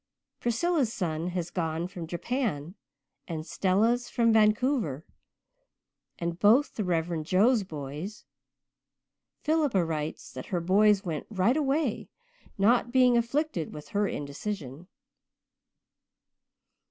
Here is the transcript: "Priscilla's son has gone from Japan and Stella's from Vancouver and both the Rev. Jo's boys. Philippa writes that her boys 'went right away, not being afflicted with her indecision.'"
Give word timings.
"Priscilla's 0.39 0.91
son 0.91 1.27
has 1.27 1.51
gone 1.51 1.85
from 1.87 2.07
Japan 2.07 2.73
and 3.27 3.45
Stella's 3.45 4.09
from 4.09 4.33
Vancouver 4.33 5.05
and 6.17 6.39
both 6.39 6.73
the 6.73 6.83
Rev. 6.83 7.21
Jo's 7.21 7.61
boys. 7.61 8.25
Philippa 9.43 9.85
writes 9.85 10.31
that 10.33 10.47
her 10.47 10.59
boys 10.59 11.05
'went 11.05 11.27
right 11.29 11.55
away, 11.55 12.09
not 12.57 12.91
being 12.91 13.15
afflicted 13.15 13.73
with 13.75 13.89
her 13.89 14.07
indecision.'" 14.07 14.87